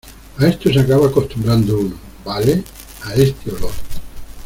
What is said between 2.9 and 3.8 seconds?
a este olor.